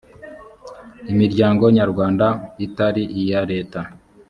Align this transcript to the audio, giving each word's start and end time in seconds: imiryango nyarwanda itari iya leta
imiryango 1.11 1.63
nyarwanda 1.77 2.27
itari 2.65 3.03
iya 3.21 3.41
leta 3.51 3.79